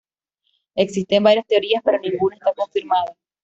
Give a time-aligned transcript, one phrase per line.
[0.73, 3.15] Existen varias teorías, pero ninguna está confirmada.